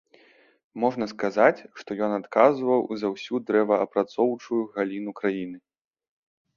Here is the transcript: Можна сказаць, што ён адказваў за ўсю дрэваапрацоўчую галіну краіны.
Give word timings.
Можна 0.83 1.05
сказаць, 1.11 1.59
што 1.83 1.89
ён 2.09 2.17
адказваў 2.19 2.81
за 3.05 3.13
ўсю 3.13 3.35
дрэваапрацоўчую 3.51 4.61
галіну 4.75 5.11
краіны. 5.23 5.57